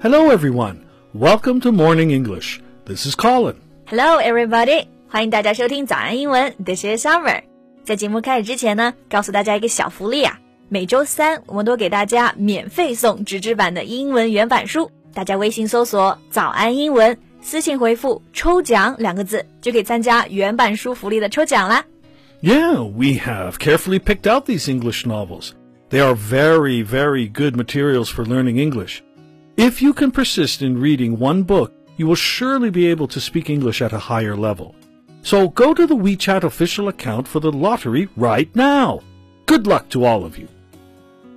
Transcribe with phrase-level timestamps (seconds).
[0.00, 0.78] Hello, everyone.
[1.14, 2.60] Welcome to Morning English.
[2.84, 3.56] This is Colin.
[3.86, 4.86] Hello, everybody.
[5.08, 7.42] 欢迎大家收听早安英文，This is Summer。
[7.84, 10.38] 在节目开始之前呢，告诉大家一个小福利啊，
[10.68, 21.84] 每周三我们都给大家免费送纸质版的英文原版书，大家微信搜索“早安英文”，私信回复“抽奖”两个字，就可以参加原版书福利的抽奖啦。
[22.42, 25.52] Yeah, we have carefully picked out these English novels.
[25.88, 28.98] They are very, very good materials for learning English.
[29.60, 33.48] If you can persist in reading one book, you will surely be able to speak
[33.48, 34.74] English at a higher level.
[35.22, 39.00] So go to the WeChat official account for the lottery right now.
[39.46, 40.48] Good luck to all of you.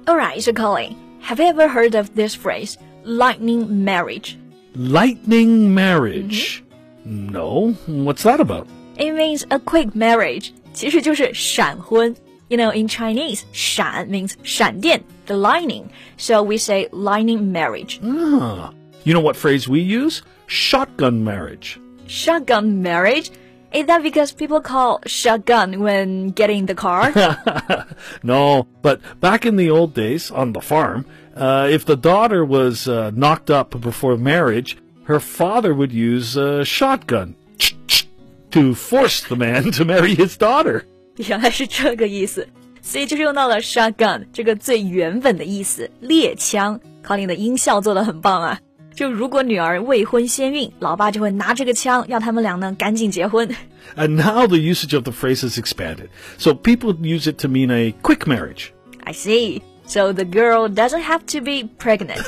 [0.07, 4.37] Alright, so Colin, have you ever heard of this phrase, lightning marriage?
[4.75, 6.63] Lightning marriage.
[7.05, 8.67] No, what's that about?
[8.97, 10.53] It means a quick marriage.
[10.73, 12.15] 其实就是闪婚。
[12.49, 15.89] You know, in Chinese, 闪 means 闪电, the lightning.
[16.17, 17.99] So we say lightning marriage.
[18.03, 18.71] Ah,
[19.03, 20.23] you know what phrase we use?
[20.47, 21.79] Shotgun marriage.
[22.07, 23.29] Shotgun marriage?
[23.71, 27.13] Is that because people call shotgun when getting in the car?
[28.23, 32.87] no, but back in the old days on the farm, uh, if the daughter was
[32.87, 37.35] uh, knocked up before marriage, her father would use a shotgun
[38.51, 40.85] to force the man to marry his daughter.
[41.16, 42.46] 原来是这个意思，
[42.82, 46.80] 所以就是用到了 shotgun 这个最原本的意思，猎枪。
[47.06, 48.58] Colin 的音效做的很棒啊！
[48.94, 53.46] 就如果女儿未婚先孕，老爸就会拿这个枪，要他们俩呢赶紧结婚。
[53.94, 57.92] And now the usage of the phrase has expanded, so people use it to mean a
[58.00, 58.68] quick marriage.
[59.04, 59.60] I see.
[59.86, 62.22] So the girl doesn't have to be pregnant.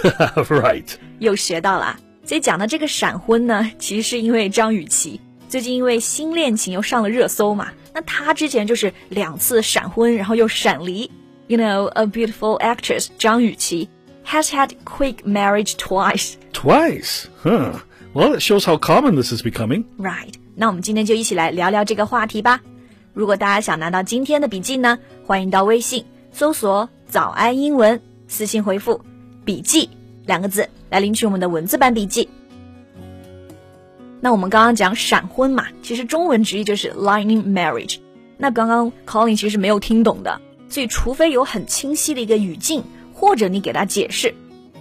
[0.51, 0.85] right.
[1.21, 1.97] 又学到了。
[2.25, 7.69] 所以讲的这个闪婚呢，其实是因为张雨绮最近因为新恋情又上了热搜嘛。
[7.97, 11.11] 那她之前就是两次闪婚，然后又闪离。
[11.47, 13.89] You know, a beautiful actress 张雨绮
[14.27, 16.35] has had quick marriage twice.
[16.53, 17.25] Twice?
[17.43, 17.79] Huh.
[18.13, 19.85] Well, it shows how common this is becoming.
[19.97, 20.35] Right.
[20.55, 22.61] 那我们今天就一起来聊聊这个话题吧。
[23.15, 27.99] 如果大家想拿到今天的笔记呢，欢迎到微信搜索“早安英文”，
[28.29, 29.01] 私信回复
[29.43, 29.89] “笔记”
[30.27, 32.29] 两个字来领取我们的文字版笔记。
[34.20, 37.98] 那我们刚刚讲闪婚嘛，其实中文直译就是 lightning marriage。
[38.38, 42.84] 那刚刚 Colin 其实是没有听懂的，所以除非有很清晰的一个语境，
[43.14, 44.34] 或者你给他解释，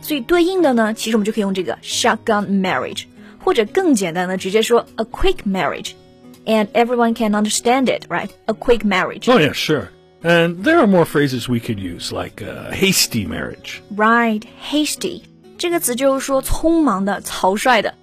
[0.03, 3.05] 所以对应的呢，其实我们就可以用这个 shotgun marriage，
[3.45, 8.31] 或者更简单的直接说 a quick marriage。And everyone can understand it, right?
[8.47, 9.31] A quick marriage.
[9.31, 9.89] Oh, yeah, sure.
[10.23, 13.83] And there are more phrases we could use, like uh, hasty marriage.
[13.95, 15.23] Right, hasty.
[15.59, 17.95] 这个词就是说匆忙的、草率的。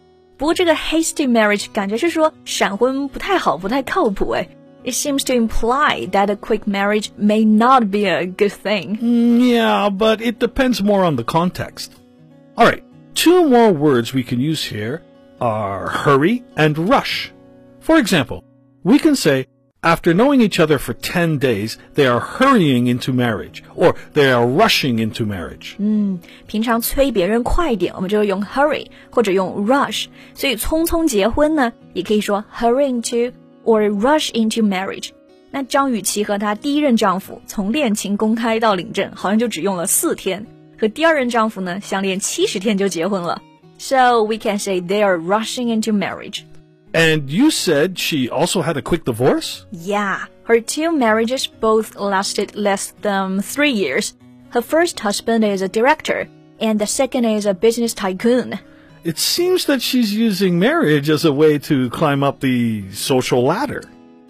[0.41, 4.47] 不过这个 hasty marriage 感觉是说闪婚不太好，不太靠谱哎。
[4.83, 8.97] It seems to imply that a quick marriage may not be a good thing.
[8.99, 11.89] Mm, yeah, but it depends more on the context.
[12.55, 12.83] All right,
[13.13, 15.01] two more words we can use here
[15.41, 17.33] are hurry and rush.
[17.81, 18.43] For example,
[18.83, 19.47] we can say,
[19.81, 24.45] after knowing each other for 10 days, they are hurrying into marriage, or they are
[24.45, 25.75] rushing into marriage.
[25.77, 30.07] 嗯，平常催别人快一点，我们就会用 hurry 或者用 rush。
[30.33, 33.31] 所以匆匆结婚呢，也可以说 hurry into
[33.63, 35.11] or rush into marriage。
[35.51, 40.45] 那张雨绮和她第一任丈夫从恋情公开到领证，好像就只用了四天，
[40.77, 43.41] 和第二任丈夫呢相恋七十天就结婚了。
[43.79, 46.41] So we can say they are rushing into marriage.
[46.93, 49.65] And you said she also had a quick divorce?
[49.71, 54.15] Yeah, her two marriages both lasted less than three years.
[54.49, 56.27] Her first husband is a director,
[56.59, 58.57] and the second is a business tycoon.
[59.03, 63.83] It seems that she's using marriage as a way to climb up the social ladder.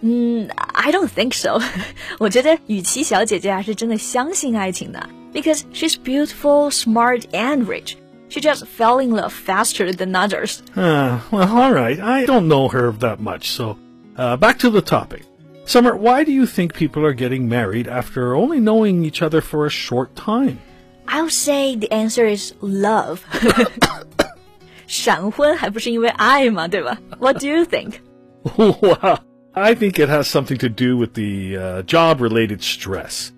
[0.04, 1.60] Mm, I don't think so.
[2.18, 7.94] 我觉得雨琦小姐姐还是真的相信爱情的，because she's beautiful, smart, and rich.
[8.32, 10.62] She just fell in love faster than others.
[10.76, 11.98] Uh, well, all right.
[11.98, 13.78] I don't know her that much, so
[14.16, 15.22] uh, back to the topic.
[15.64, 19.64] Summer, why do you think people are getting married after only knowing each other for
[19.66, 20.58] a short time?
[21.06, 23.24] I'll say the answer is love.
[24.86, 26.98] 闪婚还不是因为爱嘛，对吧?
[27.18, 28.00] What do you think?
[28.56, 29.18] well,
[29.54, 33.32] I think it has something to do with the uh, job-related stress.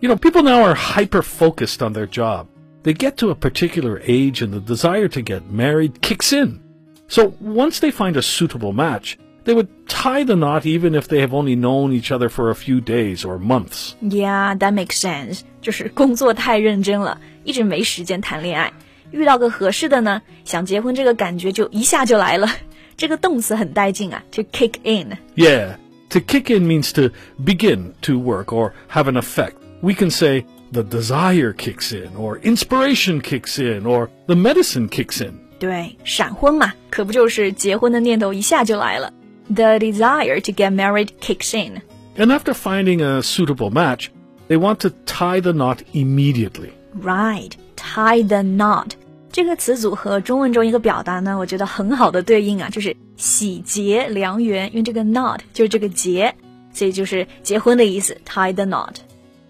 [0.00, 2.46] You know, people now are hyper-focused on their job
[2.82, 6.60] they get to a particular age and the desire to get married kicks in.
[7.08, 11.20] So once they find a suitable match, they would tie the knot even if they
[11.20, 13.94] have only known each other for a few days or months.
[14.00, 15.42] Yeah, that makes sense.
[15.60, 18.72] 就是工作太认真了，一直没时间谈恋爱。
[19.10, 22.48] 遇到个合适的呢，想结婚这个感觉就一下就来了。
[22.96, 25.16] 这个动词很带劲啊，to kick in.
[25.36, 25.76] Yeah,
[26.10, 27.14] to kick in means to
[27.44, 29.54] begin to work or have an effect.
[29.82, 35.24] We can say the desire kicks in, or inspiration kicks in, or the medicine kicks
[35.24, 35.34] in.
[35.58, 39.12] 对，闪婚嘛，可不就是结婚的念头一下就来了。
[39.48, 41.80] The desire to get married kicks in.
[42.16, 44.08] And after finding a suitable match,
[44.48, 46.70] they want to tie the knot immediately.
[47.00, 48.92] Right, tie the knot.
[49.32, 54.68] 这个词组和中文中一个表达呢，我觉得很好的对应啊，就是喜结良缘。
[54.70, 56.34] 因为这个 knot 就是这个结，
[56.72, 58.94] 所以就是结婚的意思，tie the knot。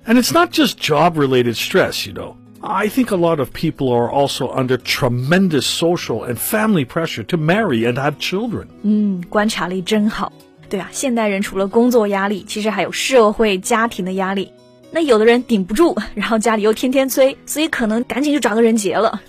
[0.07, 2.37] And it's not just job related stress, you know.
[2.61, 7.37] I think a lot of people are also under tremendous social and family pressure to
[7.37, 8.67] marry and have children.
[8.83, 10.33] 嗯，观察力真好。
[10.69, 14.51] 对啊，现代人除了工作压力，其实还有社会、家庭的压力。
[14.91, 19.21] 那有的人顶不住，然后家里又天天催，所以可能赶紧就找个人结了。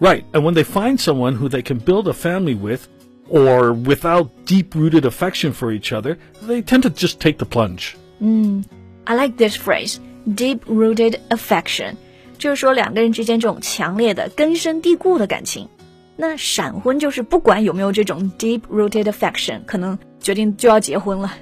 [0.00, 2.88] Right, and when they find someone who they can build a family with,
[3.30, 6.16] or without deep-rooted affection for each other,
[6.46, 7.94] they tend to just take the plunge.
[9.04, 9.98] I like this phrase,
[10.35, 11.93] Deep-rooted affection，
[12.37, 15.69] 就是说两个人之间这种强烈的、根深蒂固的感情。
[16.15, 21.33] 那闪婚就是不管有没有这种 deep-rooted affection，可能决定就要结婚了。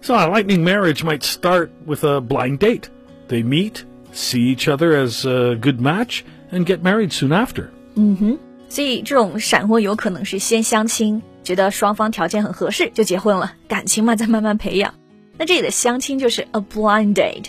[0.00, 2.84] So a lightning marriage might start with a blind date.
[3.28, 3.82] They meet,
[4.14, 6.20] see each other as a good match,
[6.50, 7.66] and get married soon after.
[7.94, 8.38] 嗯哼
[8.70, 14.94] 所以这种闪婚有可能是先相亲，觉得双方条件很合适就结婚了，感情嘛再慢慢培养。
[15.36, 17.46] 那这里的相亲就是 a blind date。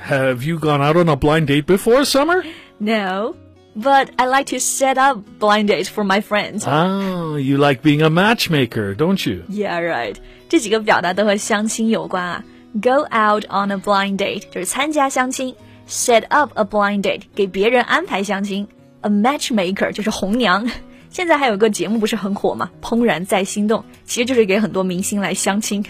[0.00, 2.44] Have you gone out on a blind date before, Summer?
[2.78, 3.34] No,
[3.74, 6.64] but I like to set up blind dates for my friends.
[6.66, 9.42] Ah, you like being a matchmaker, don't you?
[9.48, 10.16] Yeah, right.
[10.48, 12.44] 这几个表达都和相亲有关啊。
[12.80, 15.54] Go out on a blind date 就是参加相亲，
[15.88, 18.68] set up a blind date 给别人安排相亲，
[19.00, 20.70] a matchmaker 就是红娘。
[21.08, 22.70] 现在还有个节目不是很火吗？
[22.82, 25.82] 怦然在心动，其实就是给很多明星来相亲。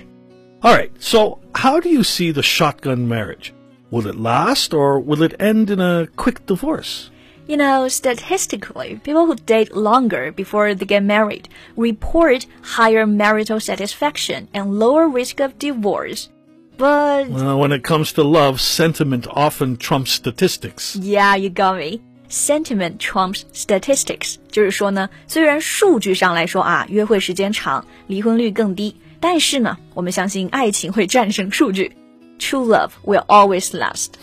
[0.60, 3.50] All right, so how do you see the shotgun marriage?
[3.90, 7.10] Will it last or will it end in a quick divorce?
[7.46, 14.48] You know, statistically, people who date longer before they get married report higher marital satisfaction
[14.52, 16.28] and lower risk of divorce.
[16.76, 20.96] But Well, when it comes to love, sentiment often trumps statistics.
[20.96, 22.00] Yeah, you got me.
[22.28, 31.92] Sentiment trumps statistics，就是说呢，虽然数据上来说啊，约会时间长，离婚率更低，但是呢，我们相信爱情会战胜数据。
[32.40, 34.18] True love will always last.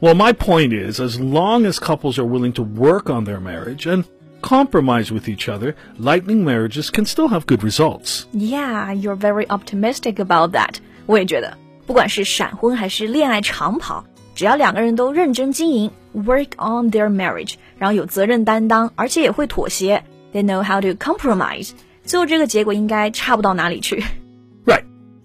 [0.00, 3.86] Well, my point is, as long as couples are willing to work on their marriage
[3.86, 4.04] and
[4.42, 8.26] compromise with each other, lightning marriages can still have good results.
[8.32, 10.76] Yeah, you're very optimistic about that.
[11.06, 11.56] 我也觉得，
[11.86, 14.04] 不管是闪婚还是恋爱长跑，
[14.36, 21.70] 只要两个人都认真经营，work on their marriage，然后有责任担当，而且也会妥协，they know how to compromise，
[22.04, 24.04] 最后这个结果应该差不到哪里去。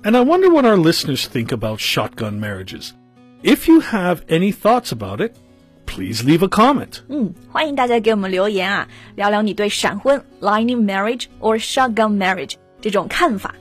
[0.09, 2.95] And I wonder what our listeners think about shotgun marriages.
[3.43, 5.37] If you have any thoughts about it,
[5.85, 7.03] please leave a comment.
[7.11, 13.55] 嗯，欢迎大家给我们留言啊，聊聊你对闪婚 （lining marriage） or shotgun marriage 这种看法。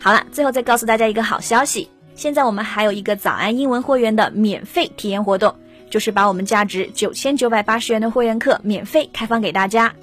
[0.00, 5.54] 好了，最后再告诉大家一个好消息，现在我们还有一个早安英文会员的免费体验活动，
[5.90, 9.94] 就是把我们价值九千九百八十元的会员课免费开放给大家。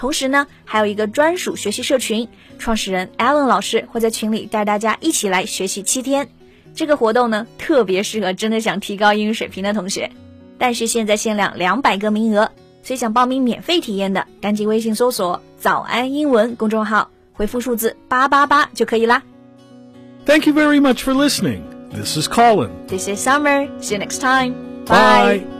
[0.00, 2.26] 同时呢，还有一个专属学习社群，
[2.58, 6.26] 创始人 Alan 老师会在群里带大家一起来学习七天。
[6.74, 10.10] 这个活动呢，特别适合真的想提高英语水平的同学。
[10.56, 12.50] 但是现在限量两百个名额，
[12.82, 19.22] 所以想报名免费体验的，赶紧微信搜索“早安英文”公众号，回复数字八八八就可以啦。
[20.24, 21.60] Thank you very much for listening.
[21.92, 22.70] This is Colin.
[22.88, 23.68] This is Summer.
[23.82, 24.54] See you next time.
[24.86, 25.59] Bye.